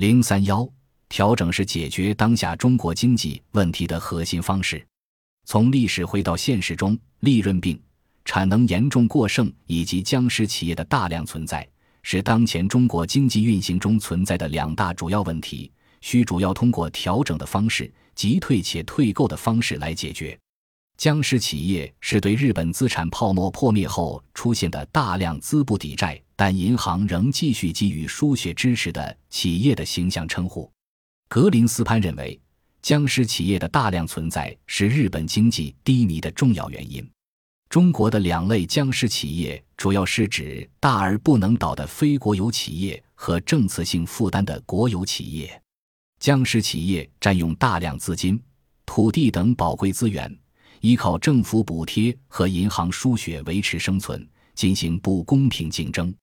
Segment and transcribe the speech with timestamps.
[0.00, 0.66] 零三幺，
[1.10, 4.82] 调整是解决当下中国经济问题的核心方式。
[5.44, 7.78] 从历史回到现实中，利润病、
[8.24, 11.68] 产能严重过剩以及僵尸企业的大量存在，
[12.02, 20.34] 是当前中国经济运行中存在的两大主要问题，需主要通过调整的方式，即退且退购的方式来解决。
[21.00, 30.70] 僵尸企业是对日本资产泡沫破灭后出现的大量资不抵债，但银行仍继续给予输血支持的企业的形象称呼。
[31.26, 32.38] 格林斯潘认为，
[32.82, 37.02] 僵尸企业的大量存在是日本经济低迷的重要原因。
[37.70, 45.62] 中国的两类僵尸企业主要是指大而不能倒的非国有企业和政策性负担的国有企业。
[46.18, 48.38] 僵尸企业占用大量资金、
[48.84, 50.38] 土地等宝贵资源。
[50.80, 56.14] 依靠政府补贴和银行输血维持生存，进行不公平竞争。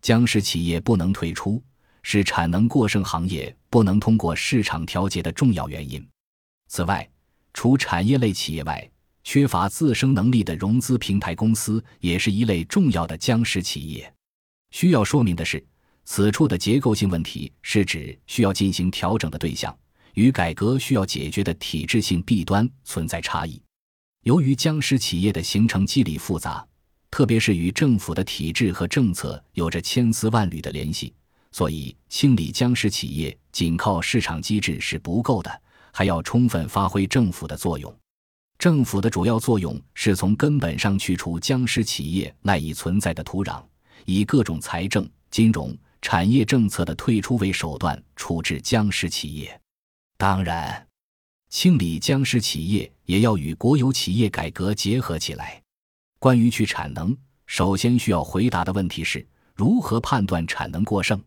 [0.00, 1.62] 僵尸企业不能退出，
[2.02, 6.06] 是产能过剩行业不能通过市场调节的重要原因。
[6.68, 7.08] 此外，
[7.52, 8.88] 除产业类企业外，
[9.24, 14.12] 缺乏自生能力的融资平台公司也是一类重要的僵尸企业。
[14.70, 15.64] 需要说明的是，
[16.04, 19.76] 此处的结构性问题是指需要进行调整的对象
[20.14, 23.60] 与改革需要解决的体制性弊端存在差异。
[24.26, 26.66] 由于僵尸企业的形成机理复杂，
[27.12, 31.14] 特别是与政府的体制和政策有着千丝万缕的联系，
[31.52, 37.96] 所以清理僵尸企业仅靠市场机制是不够的，还要充分发挥政府的作用。
[38.58, 43.62] 政府的主要作用是从根本上去除僵尸企业赖以存在的土壤，
[44.06, 49.60] 以各种财政、金融、产业政策的退出为手段处置僵尸企业。
[50.18, 50.85] 当然。
[51.58, 55.58] 清理僵尸企业也要与国有企业改革结合起来。
[56.18, 61.18] 关于去产能，首先需要回答的问题是如何判断产能过剩。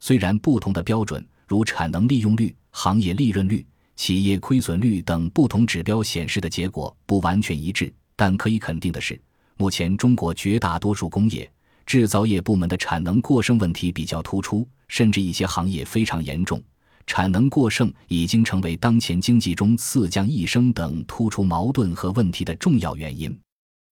[0.00, 9.16] 虽然不同的标准，如产能利用率、行业利润率、企业亏损率等不同指标显示的结果不完全一致，但可以肯定的是，
[9.56, 11.48] 目前中国绝大多数工业、
[11.86, 16.60] 制造业部门的产能过剩问题比较突出，甚至一些行业非常严重。
[17.10, 23.36] 产能过剩已经成为当前经济中四降一升等突出矛盾和问题的重要原因。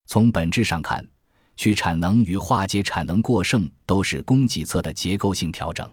[0.06, 1.04] 从本质上看，
[1.56, 5.84] 去产能与化解产能过剩都是供给侧的结构性调整。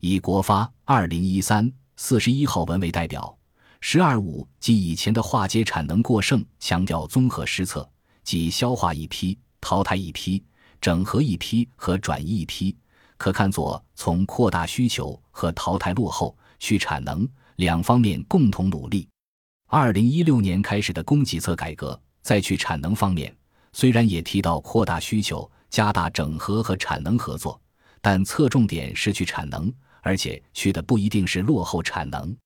[0.00, 3.34] 以国发二零一三四十一号文为代表
[3.80, 7.90] ，“十二五”及以前的化解产能过剩强调综合施策，
[8.22, 10.44] 即消化一批、淘汰一批、
[10.78, 12.76] 整合一批和转移一批，
[13.16, 16.36] 可看作从扩大需求和淘汰落后。
[16.60, 19.08] 去产能两方面共同努力。
[19.66, 23.34] 二零一六年开始的供给侧改革，在去产能方面，
[23.72, 27.60] 虽然也提到扩大需求、加大整合和产能合作，
[28.00, 29.72] 但侧重点是去产能，
[30.02, 32.36] 而且去的不一定是落后产能。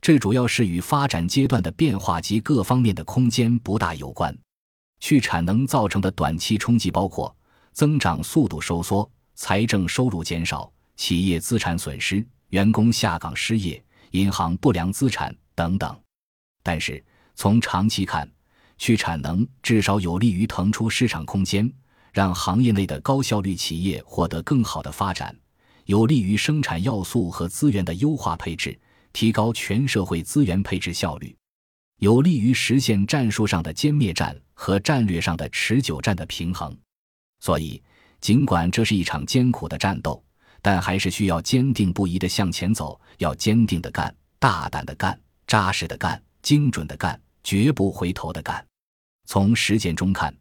[0.00, 4.36] 这主要是与发展阶段的变化及各方面的空间不大有关。
[5.00, 7.34] 去产能造成的短期冲击包括
[7.72, 12.26] 增长速度收缩、财政收入减少、企业资产损失。
[12.54, 16.00] 员工下岗失业、银行不良资产等等，
[16.62, 17.04] 但是
[17.34, 18.30] 从长期看，
[18.78, 21.68] 去产能至少有利于腾出市场空间，
[22.12, 25.36] 让行业内的高效率企业获得更好的发展，
[25.86, 28.78] 有利于生产要素和资源的优化配置，
[29.12, 31.36] 提高全社会资源配置效率，
[31.98, 36.72] 有利于实现战术上的歼灭战和战略上的持久战的平衡。
[37.40, 37.82] 所以，
[38.20, 40.22] 尽管这是一场艰苦的战斗。
[40.64, 48.66] 但还是需要坚定不移地向前走，要坚定地干，大胆地干，扎实地干，精准地干，绝不回头地干。
[49.26, 50.34] 从实践中看，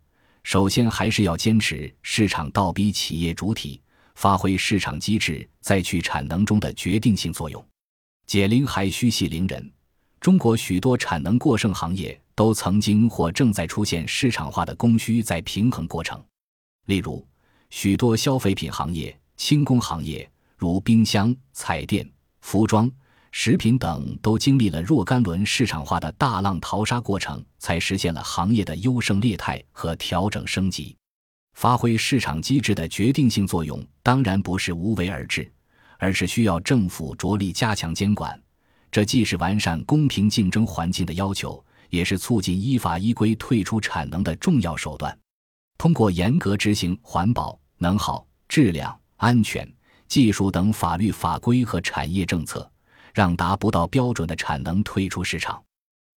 [0.44, 3.82] 首先还是要坚持市场倒逼企业主体，
[4.16, 7.62] 发挥市场机制在去产能中的决定性作用。
[8.26, 9.70] 解铃还须系铃人，
[10.22, 16.24] 中国许多产能过剩行业都曾经或正在出现市场化的供需再平衡过程，
[16.86, 17.28] 例如
[17.70, 19.14] 许多消费品行业。
[19.38, 22.10] 轻工行业如冰箱、彩电、
[22.42, 22.90] 服装、
[23.32, 30.96] 食品等，都经历了若干轮市场化的大浪淘沙过程，才实现了行业的优胜劣汰和调整升级。
[31.54, 35.52] 发挥市场机制的决定性作用，当然不是无为而治，
[36.00, 38.42] 而是需要政府着力加强监管。
[38.92, 45.16] 这既是完善公平竞争环境的要求，也是促进依法依规退出产能的重要手段。
[45.78, 49.00] 通过严格执行环保、能耗、质量。
[49.24, 49.66] 安全、
[50.10, 52.70] 技术等法律法规和产业政策，
[53.14, 55.64] 让达不到标准的产能退出市场。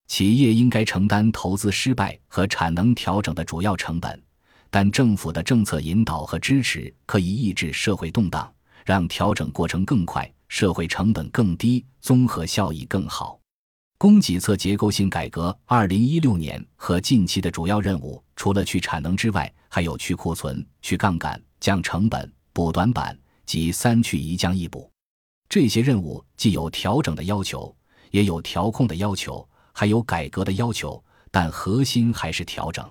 [0.07, 4.21] 企业应该承担投资失败和产能调整的主要成本，
[4.69, 8.53] 但政府的政策引导和支持可以抑制社会动荡，
[8.85, 13.39] 让调整过程更快，社会成本更低，综合效益更好。
[13.97, 23.15] 供给侧结构性改革，二零一六年和近期的主要任务，除了去产能之外，还有去库存、去杠杆、降成本、补短板
[23.45, 24.91] 及三去一降一补。
[25.47, 27.71] 这些任务既有调整的要求，
[28.09, 30.99] 也有调控的要求，还有改革的要求，
[31.29, 32.83] 但核心还是调整。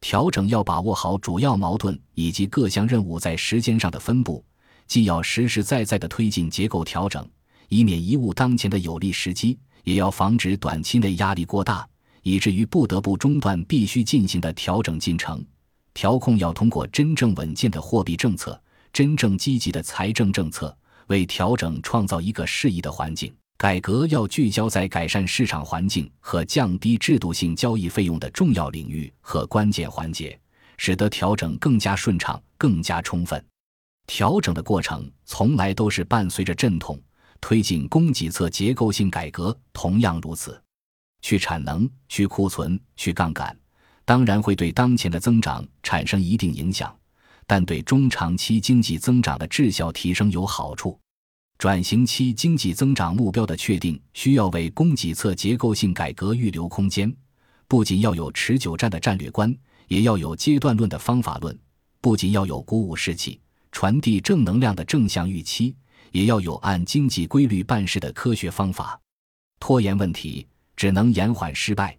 [0.00, 4.42] 调整要把握好主要矛盾以及各项任务在时间上的分布，
[4.86, 7.28] 既要实实在在地推进结构调整，
[7.68, 9.58] 以免贻误当前的有利时机。
[9.84, 11.86] 也要防止短期内压力过大，
[12.22, 15.44] 以至于不得不中断必须进行的调整进程。
[15.92, 18.58] 调控要通过真正稳健的货币政策、
[18.96, 20.74] 真正积极的财政政策，
[21.08, 23.30] 为调整创造一个适宜的环境。
[23.58, 30.40] 改革要聚焦在改善市场环境和降低制度性交易费用的重要领域和关键环节，
[30.78, 33.44] 使得调整更加顺畅、更加充分。
[34.06, 36.98] 调整的过程从来都是伴随着阵痛。
[37.38, 40.58] 推进供给侧结构性改革同样如此，
[41.20, 43.54] 去产能、去库存、去杠杆，
[44.06, 46.98] 当然会对当前的增长产生一定影响，
[47.46, 50.98] 但对中长期经济增长的质效提升有好处。
[51.58, 57.14] 转型期经济增长目标的确定，需要为供给侧结构性改革预留空间，
[57.66, 59.56] 不仅要有持久战的战略观，
[59.88, 61.54] 也要有阶段论的方法论；
[62.00, 63.40] 不仅要有鼓舞士气、
[63.72, 65.74] 传递正能量的正向预期。
[66.12, 68.98] 也要有按经济规律办事的科学方法，
[69.60, 71.98] 拖延问题只能延缓失败，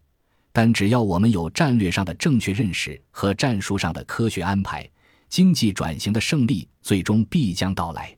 [0.52, 4.90] 但只要我们有战略上的正确认识和战术上的科学安排，
[5.30, 8.17] 经济转型的胜利最终必将到来。